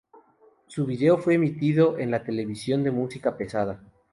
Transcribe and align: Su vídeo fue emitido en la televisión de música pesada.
Su 0.65 0.87
vídeo 0.87 1.19
fue 1.19 1.35
emitido 1.35 1.99
en 1.99 2.09
la 2.09 2.23
televisión 2.23 2.83
de 2.83 2.89
música 2.89 3.37
pesada. 3.37 3.83